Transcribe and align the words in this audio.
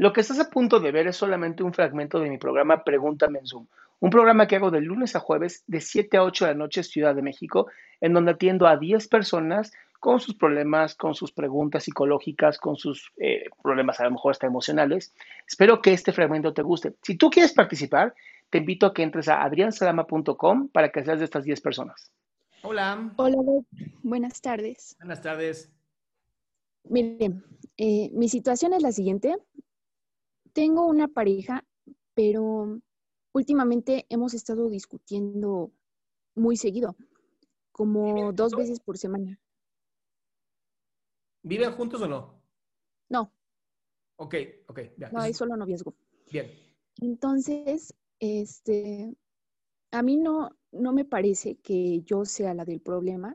Lo 0.00 0.14
que 0.14 0.22
estás 0.22 0.40
a 0.40 0.48
punto 0.48 0.80
de 0.80 0.92
ver 0.92 1.08
es 1.08 1.16
solamente 1.16 1.62
un 1.62 1.74
fragmento 1.74 2.20
de 2.20 2.30
mi 2.30 2.38
programa 2.38 2.84
Pregúntame 2.84 3.40
en 3.40 3.46
Zoom, 3.46 3.66
un 3.98 4.08
programa 4.08 4.48
que 4.48 4.56
hago 4.56 4.70
de 4.70 4.80
lunes 4.80 5.14
a 5.14 5.20
jueves 5.20 5.62
de 5.66 5.82
7 5.82 6.16
a 6.16 6.22
8 6.24 6.46
de 6.46 6.52
la 6.52 6.56
noche 6.56 6.82
Ciudad 6.84 7.14
de 7.14 7.20
México, 7.20 7.66
en 8.00 8.14
donde 8.14 8.30
atiendo 8.30 8.66
a 8.66 8.78
10 8.78 9.08
personas 9.08 9.74
con 9.98 10.18
sus 10.18 10.34
problemas, 10.34 10.94
con 10.94 11.14
sus 11.14 11.32
preguntas 11.32 11.84
psicológicas, 11.84 12.56
con 12.56 12.76
sus 12.76 13.12
eh, 13.18 13.50
problemas 13.62 14.00
a 14.00 14.04
lo 14.04 14.12
mejor 14.12 14.30
hasta 14.30 14.46
emocionales. 14.46 15.12
Espero 15.46 15.82
que 15.82 15.92
este 15.92 16.12
fragmento 16.12 16.54
te 16.54 16.62
guste. 16.62 16.94
Si 17.02 17.16
tú 17.16 17.28
quieres 17.28 17.52
participar, 17.52 18.14
te 18.48 18.56
invito 18.56 18.86
a 18.86 18.94
que 18.94 19.02
entres 19.02 19.28
a 19.28 19.42
adriansalama.com 19.42 20.68
para 20.68 20.90
que 20.90 21.04
seas 21.04 21.18
de 21.18 21.26
estas 21.26 21.44
10 21.44 21.60
personas. 21.60 22.10
Hola, 22.62 23.12
Hola, 23.16 23.36
buenas 24.02 24.40
tardes. 24.40 24.96
buenas 24.98 25.20
tardes. 25.20 25.70
Miren, 26.84 27.44
eh, 27.76 28.08
mi 28.14 28.30
situación 28.30 28.72
es 28.72 28.82
la 28.82 28.92
siguiente. 28.92 29.36
Tengo 30.60 30.84
una 30.84 31.08
pareja, 31.08 31.64
pero 32.12 32.82
últimamente 33.32 34.04
hemos 34.10 34.34
estado 34.34 34.68
discutiendo 34.68 35.72
muy 36.34 36.58
seguido, 36.58 36.96
como 37.72 38.30
dos 38.34 38.54
veces 38.54 38.78
por 38.78 38.98
semana. 38.98 39.40
¿Viven 41.42 41.72
juntos 41.72 42.02
o 42.02 42.08
no? 42.08 42.42
No, 43.08 43.32
Ok, 44.16 44.34
ok, 44.68 44.80
ya. 44.98 45.10
no, 45.10 45.24
es 45.24 45.38
solo 45.38 45.56
noviazgo. 45.56 45.94
Bien. 46.30 46.50
Entonces, 47.00 47.94
este, 48.18 49.16
a 49.92 50.02
mí 50.02 50.18
no, 50.18 50.50
no 50.72 50.92
me 50.92 51.06
parece 51.06 51.56
que 51.56 52.02
yo 52.02 52.26
sea 52.26 52.52
la 52.52 52.66
del 52.66 52.82
problema. 52.82 53.34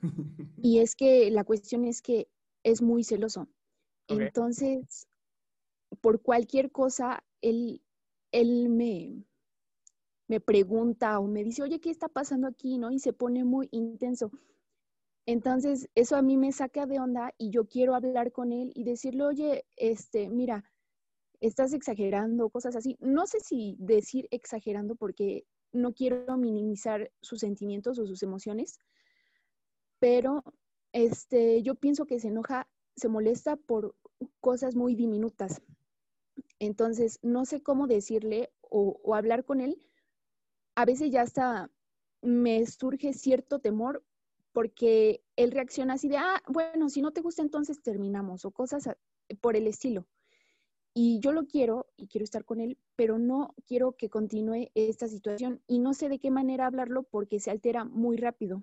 Y 0.62 0.80
es 0.80 0.94
que 0.94 1.30
la 1.30 1.44
cuestión 1.44 1.86
es 1.86 2.02
que 2.02 2.28
es 2.64 2.82
muy 2.82 3.02
celoso. 3.02 3.48
Entonces, 4.08 5.06
por 5.94 6.22
cualquier 6.22 6.70
cosa, 6.70 7.24
él, 7.40 7.82
él 8.32 8.68
me, 8.68 9.24
me 10.28 10.40
pregunta 10.40 11.18
o 11.18 11.26
me 11.26 11.44
dice, 11.44 11.62
oye, 11.62 11.80
¿qué 11.80 11.90
está 11.90 12.08
pasando 12.08 12.46
aquí? 12.46 12.78
¿No? 12.78 12.90
Y 12.90 12.98
se 12.98 13.12
pone 13.12 13.44
muy 13.44 13.68
intenso. 13.72 14.30
Entonces, 15.26 15.88
eso 15.94 16.16
a 16.16 16.22
mí 16.22 16.36
me 16.36 16.52
saca 16.52 16.86
de 16.86 17.00
onda 17.00 17.32
y 17.38 17.50
yo 17.50 17.66
quiero 17.66 17.94
hablar 17.94 18.32
con 18.32 18.52
él 18.52 18.72
y 18.74 18.84
decirle, 18.84 19.24
oye, 19.24 19.64
este, 19.76 20.28
mira, 20.28 20.70
estás 21.40 21.72
exagerando, 21.72 22.50
cosas 22.50 22.76
así. 22.76 22.96
No 23.00 23.26
sé 23.26 23.40
si 23.40 23.76
decir 23.78 24.28
exagerando 24.30 24.96
porque 24.96 25.46
no 25.72 25.92
quiero 25.92 26.36
minimizar 26.36 27.10
sus 27.20 27.40
sentimientos 27.40 27.98
o 27.98 28.06
sus 28.06 28.22
emociones, 28.22 28.78
pero 29.98 30.44
este, 30.92 31.62
yo 31.62 31.74
pienso 31.74 32.06
que 32.06 32.20
se 32.20 32.28
enoja, 32.28 32.68
se 32.96 33.08
molesta 33.08 33.56
por 33.56 33.96
cosas 34.40 34.76
muy 34.76 34.94
diminutas. 34.94 35.62
Entonces, 36.58 37.18
no 37.22 37.44
sé 37.44 37.62
cómo 37.62 37.86
decirle 37.86 38.52
o, 38.60 39.14
hablar 39.14 39.44
con 39.44 39.60
él. 39.60 39.78
A 40.74 40.84
veces 40.84 41.10
ya 41.10 41.22
hasta 41.22 41.70
me 42.22 42.66
surge 42.66 43.12
cierto 43.12 43.60
temor 43.60 44.04
porque 44.52 45.22
él 45.36 45.50
reacciona 45.50 45.94
así 45.94 46.08
de, 46.08 46.16
ah, 46.16 46.42
bueno, 46.48 46.88
si 46.88 47.02
no 47.02 47.12
te 47.12 47.20
gusta, 47.20 47.42
entonces 47.42 47.82
terminamos 47.82 48.44
o 48.44 48.50
cosas 48.50 48.88
por 49.40 49.56
el 49.56 49.66
estilo. 49.66 50.06
Y 50.94 51.18
yo 51.20 51.32
lo 51.32 51.46
quiero 51.46 51.86
y 51.96 52.06
quiero 52.06 52.24
estar 52.24 52.44
con 52.44 52.60
él, 52.60 52.78
pero 52.94 53.18
no 53.18 53.54
quiero 53.66 53.92
que 53.92 54.08
continúe 54.08 54.70
esta 54.74 55.08
situación 55.08 55.60
y 55.66 55.80
no 55.80 55.92
sé 55.92 56.08
de 56.08 56.20
qué 56.20 56.30
manera 56.30 56.66
hablarlo 56.66 57.02
porque 57.02 57.40
se 57.40 57.50
altera 57.50 57.84
muy 57.84 58.16
rápido. 58.16 58.62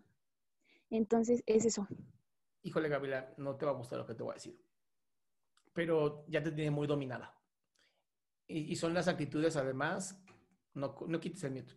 Entonces, 0.90 1.44
es 1.46 1.66
eso. 1.66 1.88
Híjole, 2.64 2.90
Gabriela, 2.90 3.34
no 3.38 3.56
te 3.58 3.66
va 3.66 3.72
a 3.72 3.76
gustar 3.76 4.00
lo 4.00 4.06
que 4.06 4.14
te 4.14 4.24
voy 4.24 4.32
a 4.32 4.36
decir. 4.36 4.58
Pero 5.74 6.26
ya 6.28 6.42
te 6.42 6.52
tiene 6.52 6.72
muy 6.72 6.88
dominada. 6.88 7.41
Y, 8.52 8.72
y 8.72 8.76
son 8.76 8.94
las 8.94 9.08
actitudes, 9.08 9.56
además, 9.56 10.22
no, 10.74 10.96
no 11.08 11.20
quites 11.20 11.44
el 11.44 11.52
miedo. 11.52 11.74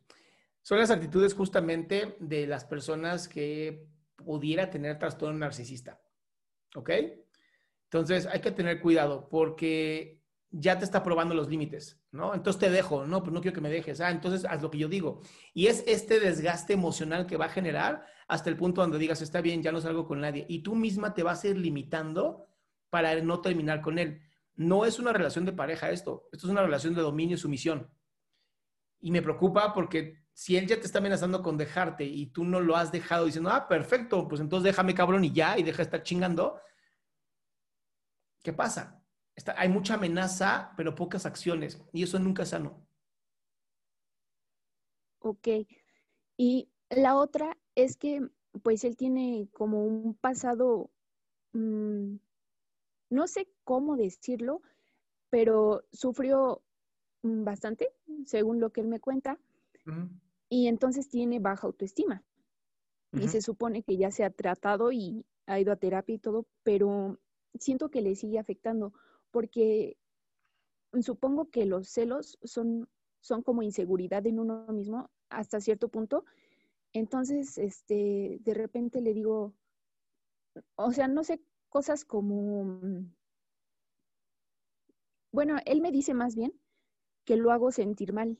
Son 0.62 0.78
las 0.78 0.90
actitudes 0.90 1.34
justamente 1.34 2.16
de 2.20 2.46
las 2.46 2.64
personas 2.64 3.28
que 3.28 3.86
pudiera 4.16 4.70
tener 4.70 4.98
trastorno 4.98 5.38
narcisista. 5.38 6.00
¿Ok? 6.74 6.90
Entonces 7.84 8.26
hay 8.26 8.40
que 8.40 8.50
tener 8.50 8.80
cuidado 8.80 9.28
porque 9.28 10.24
ya 10.50 10.78
te 10.78 10.84
está 10.84 11.02
probando 11.02 11.34
los 11.34 11.48
límites, 11.48 12.00
¿no? 12.12 12.34
Entonces 12.34 12.60
te 12.60 12.70
dejo, 12.70 13.06
no, 13.06 13.22
pues 13.22 13.32
no 13.32 13.40
quiero 13.40 13.54
que 13.54 13.60
me 13.60 13.70
dejes. 13.70 14.00
Ah, 14.00 14.10
entonces 14.10 14.44
haz 14.44 14.62
lo 14.62 14.70
que 14.70 14.78
yo 14.78 14.88
digo. 14.88 15.20
Y 15.52 15.66
es 15.66 15.84
este 15.86 16.20
desgaste 16.20 16.72
emocional 16.72 17.26
que 17.26 17.36
va 17.36 17.46
a 17.46 17.50
generar 17.50 18.06
hasta 18.28 18.50
el 18.50 18.56
punto 18.56 18.80
donde 18.80 18.98
digas, 18.98 19.20
está 19.20 19.40
bien, 19.40 19.62
ya 19.62 19.72
no 19.72 19.80
salgo 19.80 20.06
con 20.06 20.20
nadie. 20.20 20.46
Y 20.48 20.62
tú 20.62 20.74
misma 20.74 21.12
te 21.12 21.22
vas 21.22 21.44
a 21.44 21.48
ir 21.48 21.58
limitando 21.58 22.46
para 22.88 23.20
no 23.20 23.40
terminar 23.40 23.80
con 23.80 23.98
él. 23.98 24.22
No 24.56 24.84
es 24.84 24.98
una 24.98 25.12
relación 25.12 25.44
de 25.44 25.52
pareja 25.52 25.90
esto, 25.90 26.28
esto 26.32 26.46
es 26.46 26.50
una 26.50 26.62
relación 26.62 26.94
de 26.94 27.02
dominio 27.02 27.36
y 27.36 27.38
sumisión. 27.38 27.90
Y 29.00 29.10
me 29.10 29.22
preocupa 29.22 29.72
porque 29.74 30.24
si 30.32 30.56
él 30.56 30.66
ya 30.66 30.76
te 30.76 30.86
está 30.86 30.98
amenazando 30.98 31.42
con 31.42 31.56
dejarte 31.56 32.04
y 32.04 32.26
tú 32.26 32.44
no 32.44 32.60
lo 32.60 32.76
has 32.76 32.90
dejado 32.90 33.26
diciendo, 33.26 33.50
ah, 33.50 33.68
perfecto, 33.68 34.26
pues 34.28 34.40
entonces 34.40 34.64
déjame 34.64 34.94
cabrón 34.94 35.24
y 35.24 35.32
ya, 35.32 35.58
y 35.58 35.62
deja 35.62 35.78
de 35.78 35.82
estar 35.84 36.02
chingando, 36.02 36.60
¿qué 38.42 38.52
pasa? 38.52 39.00
Está, 39.36 39.54
hay 39.58 39.68
mucha 39.68 39.94
amenaza, 39.94 40.72
pero 40.76 40.94
pocas 40.94 41.26
acciones, 41.26 41.80
y 41.92 42.02
eso 42.02 42.18
nunca 42.18 42.42
es 42.42 42.50
sano. 42.50 42.86
Ok. 45.20 45.48
Y 46.36 46.68
la 46.90 47.16
otra 47.16 47.56
es 47.74 47.96
que, 47.96 48.28
pues, 48.62 48.84
él 48.84 48.96
tiene 48.96 49.48
como 49.52 49.84
un 49.84 50.14
pasado, 50.14 50.90
mm, 51.52 52.13
no 53.14 53.26
sé 53.26 53.48
cómo 53.64 53.96
decirlo, 53.96 54.60
pero 55.30 55.84
sufrió 55.92 56.62
mm, 57.22 57.44
bastante, 57.44 57.90
según 58.24 58.60
lo 58.60 58.70
que 58.70 58.80
él 58.80 58.88
me 58.88 59.00
cuenta, 59.00 59.38
y 60.48 60.68
entonces 60.68 61.08
tiene 61.08 61.40
baja 61.40 61.66
autoestima. 61.66 62.22
Y 63.12 63.28
se 63.28 63.40
supone 63.42 63.84
que 63.84 63.96
ya 63.96 64.10
se 64.10 64.24
ha 64.24 64.30
tratado 64.30 64.90
y 64.90 65.24
ha 65.46 65.60
ido 65.60 65.72
a 65.72 65.76
terapia 65.76 66.16
y 66.16 66.18
todo, 66.18 66.46
pero 66.64 67.20
siento 67.60 67.88
que 67.88 68.02
le 68.02 68.16
sigue 68.16 68.40
afectando, 68.40 68.92
porque 69.30 69.96
supongo 71.00 71.48
que 71.50 71.64
los 71.64 71.88
celos 71.88 72.38
son, 72.42 72.88
son 73.20 73.42
como 73.42 73.62
inseguridad 73.62 74.26
en 74.26 74.40
uno 74.40 74.66
mismo 74.68 75.10
hasta 75.28 75.60
cierto 75.60 75.88
punto. 75.88 76.24
Entonces, 76.92 77.56
este, 77.58 78.38
de 78.40 78.54
repente 78.54 79.00
le 79.00 79.14
digo, 79.14 79.54
o 80.76 80.92
sea, 80.92 81.06
no 81.06 81.24
sé, 81.24 81.40
cosas 81.74 82.04
como, 82.04 82.62
mm, 82.64 83.12
bueno, 85.32 85.56
él 85.66 85.80
me 85.80 85.90
dice 85.90 86.14
más 86.14 86.36
bien 86.36 86.52
que 87.24 87.36
lo 87.36 87.50
hago 87.50 87.72
sentir 87.72 88.12
mal 88.12 88.38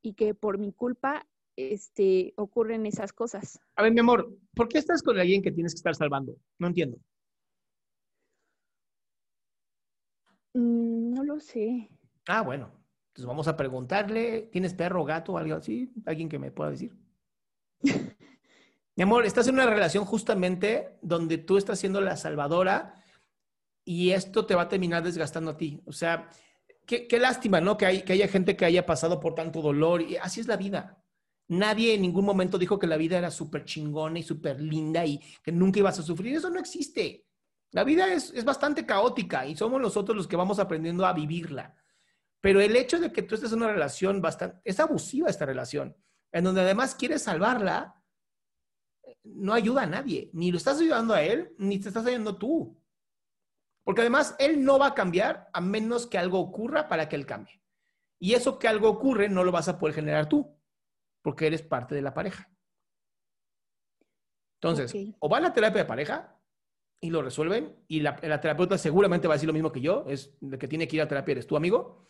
y 0.00 0.14
que 0.14 0.32
por 0.32 0.56
mi 0.56 0.72
culpa 0.72 1.26
este, 1.56 2.32
ocurren 2.38 2.86
esas 2.86 3.12
cosas. 3.12 3.60
A 3.76 3.82
ver, 3.82 3.92
mi 3.92 4.00
amor, 4.00 4.34
¿por 4.54 4.66
qué 4.66 4.78
estás 4.78 5.02
con 5.02 5.18
alguien 5.18 5.42
que 5.42 5.52
tienes 5.52 5.74
que 5.74 5.80
estar 5.80 5.94
salvando? 5.94 6.36
No 6.58 6.68
entiendo. 6.68 6.96
Mm, 10.54 11.12
no 11.12 11.24
lo 11.24 11.40
sé. 11.40 11.90
Ah, 12.28 12.40
bueno. 12.40 12.72
Entonces 13.08 13.26
vamos 13.26 13.46
a 13.48 13.58
preguntarle, 13.58 14.48
¿tienes 14.50 14.72
perro, 14.72 15.04
gato, 15.04 15.36
algo 15.36 15.56
así? 15.56 15.92
¿Alguien 16.06 16.30
que 16.30 16.38
me 16.38 16.50
pueda 16.50 16.70
decir? 16.70 16.96
Mi 18.98 19.04
amor, 19.04 19.24
estás 19.24 19.46
en 19.46 19.54
una 19.54 19.66
relación 19.66 20.04
justamente 20.04 20.98
donde 21.02 21.38
tú 21.38 21.56
estás 21.56 21.78
siendo 21.78 22.00
la 22.00 22.16
salvadora 22.16 22.94
y 23.84 24.10
esto 24.10 24.44
te 24.44 24.56
va 24.56 24.62
a 24.62 24.68
terminar 24.68 25.04
desgastando 25.04 25.52
a 25.52 25.56
ti. 25.56 25.80
O 25.86 25.92
sea, 25.92 26.28
qué, 26.84 27.06
lástima, 27.20 27.60
¿no? 27.60 27.76
Que, 27.76 27.86
hay, 27.86 28.02
que 28.02 28.14
haya 28.14 28.26
gente 28.26 28.56
que 28.56 28.64
haya 28.64 28.84
pasado 28.84 29.20
por 29.20 29.36
tanto 29.36 29.62
dolor 29.62 30.02
y 30.02 30.16
así 30.16 30.40
es 30.40 30.48
la 30.48 30.56
vida. 30.56 31.00
Nadie 31.46 31.94
en 31.94 32.02
ningún 32.02 32.24
momento 32.24 32.58
dijo 32.58 32.76
que 32.76 32.88
la 32.88 32.96
vida 32.96 33.16
era 33.16 33.30
súper 33.30 33.64
chingona 33.64 34.18
y 34.18 34.24
súper 34.24 34.60
linda 34.60 35.06
y 35.06 35.20
que 35.44 35.52
nunca 35.52 35.78
ibas 35.78 36.00
a 36.00 36.02
sufrir. 36.02 36.34
Eso 36.34 36.50
no 36.50 36.58
existe. 36.58 37.24
La 37.70 37.84
vida 37.84 38.12
es, 38.12 38.32
es, 38.34 38.44
bastante 38.44 38.84
caótica 38.84 39.46
y 39.46 39.54
somos 39.54 39.80
nosotros 39.80 40.16
los 40.16 40.26
que 40.26 40.34
vamos 40.34 40.58
aprendiendo 40.58 41.06
a 41.06 41.12
vivirla. 41.12 41.72
Pero 42.40 42.60
el 42.60 42.74
hecho 42.74 42.98
de 42.98 43.12
que 43.12 43.22
tú 43.22 43.36
estés 43.36 43.52
en 43.52 43.58
una 43.58 43.72
relación 43.72 44.20
bastante, 44.20 44.58
es 44.64 44.80
abusiva 44.80 45.30
esta 45.30 45.46
relación, 45.46 45.96
en 46.32 46.42
donde 46.42 46.62
además 46.62 46.96
quieres 46.96 47.22
salvarla, 47.22 47.94
no 49.34 49.52
ayuda 49.52 49.82
a 49.82 49.86
nadie. 49.86 50.30
Ni 50.32 50.50
lo 50.50 50.56
estás 50.56 50.80
ayudando 50.80 51.14
a 51.14 51.22
él, 51.22 51.54
ni 51.58 51.78
te 51.78 51.88
estás 51.88 52.06
ayudando 52.06 52.36
tú. 52.36 52.78
Porque 53.84 54.02
además 54.02 54.36
él 54.38 54.64
no 54.64 54.78
va 54.78 54.88
a 54.88 54.94
cambiar 54.94 55.48
a 55.52 55.60
menos 55.60 56.06
que 56.06 56.18
algo 56.18 56.38
ocurra 56.38 56.88
para 56.88 57.08
que 57.08 57.16
él 57.16 57.26
cambie. 57.26 57.62
Y 58.20 58.34
eso 58.34 58.58
que 58.58 58.68
algo 58.68 58.88
ocurre 58.88 59.28
no 59.28 59.44
lo 59.44 59.52
vas 59.52 59.68
a 59.68 59.78
poder 59.78 59.94
generar 59.94 60.28
tú, 60.28 60.54
porque 61.22 61.46
eres 61.46 61.62
parte 61.62 61.94
de 61.94 62.02
la 62.02 62.14
pareja. 62.14 62.50
Entonces, 64.60 64.92
o 65.20 65.28
va 65.28 65.38
a 65.38 65.40
la 65.40 65.52
terapia 65.52 65.82
de 65.82 65.88
pareja 65.88 66.36
y 67.00 67.10
lo 67.10 67.22
resuelven, 67.22 67.76
y 67.86 68.00
la, 68.00 68.16
terapeuta 68.16 68.76
seguramente 68.76 69.28
va 69.28 69.34
a 69.34 69.36
decir 69.36 69.46
lo 69.46 69.52
mismo 69.52 69.70
que 69.70 69.80
yo, 69.80 70.04
es 70.08 70.36
de 70.40 70.58
que 70.58 70.66
tiene 70.66 70.88
que 70.88 70.96
ir 70.96 71.02
a 71.02 71.08
terapia 71.08 71.32
eres 71.32 71.46
tu 71.46 71.56
amigo, 71.56 72.08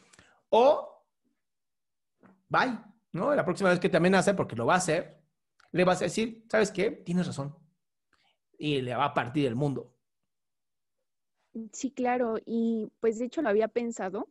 o 0.48 1.04
bye, 2.48 2.78
¿no? 3.12 3.34
La 3.34 3.44
próxima 3.44 3.68
vez 3.68 3.78
que 3.78 3.90
te 3.90 3.98
amenace, 3.98 4.32
porque 4.32 4.56
lo 4.56 4.64
va 4.64 4.74
a 4.74 4.78
hacer, 4.78 5.17
le 5.72 5.84
vas 5.84 6.00
a 6.00 6.04
decir, 6.04 6.44
¿sabes 6.48 6.70
qué? 6.70 6.90
Tienes 6.90 7.26
razón. 7.26 7.54
Y 8.58 8.80
le 8.80 8.94
va 8.94 9.06
a 9.06 9.14
partir 9.14 9.46
el 9.46 9.54
mundo. 9.54 9.94
Sí, 11.72 11.90
claro. 11.90 12.36
Y 12.44 12.90
pues 13.00 13.18
de 13.18 13.26
hecho 13.26 13.42
lo 13.42 13.48
había 13.48 13.68
pensado, 13.68 14.28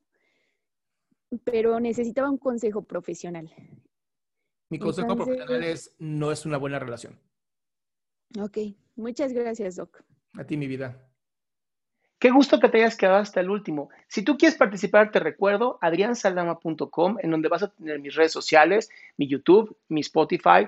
pero 1.44 1.80
necesitaba 1.80 2.30
un 2.30 2.38
consejo 2.38 2.84
profesional. 2.84 3.52
Mi 4.70 4.80
consejo 4.80 5.16
profesional 5.16 5.64
es, 5.64 5.96
no 5.98 6.32
es 6.32 6.46
una 6.46 6.58
buena 6.58 6.80
relación. 6.80 7.20
Ok, 8.40 8.58
muchas 8.96 9.32
gracias, 9.32 9.78
Doc. 9.78 10.04
A 10.34 10.44
ti, 10.44 10.58
mi 10.58 10.68
vida. 10.68 11.08
Qué 12.20 12.32
gusto 12.32 12.60
que 12.60 12.68
te 12.68 12.78
hayas 12.80 12.98
quedado 12.98 13.18
hasta 13.20 13.40
el 13.40 13.50
último. 13.50 13.90
Si 14.08 14.24
tú 14.24 14.38
quieres 14.38 14.58
participar, 14.58 15.12
te 15.12 15.20
recuerdo 15.20 15.78
adriansaldama.com, 15.82 17.18
en 17.22 17.32
donde 17.32 17.48
vas 17.48 17.64
a 17.64 17.72
tener 17.72 18.00
mis 18.00 18.16
redes 18.16 18.32
sociales, 18.32 18.90
mi 19.18 19.28
YouTube, 19.28 19.78
mi 19.88 20.02
Spotify, 20.02 20.68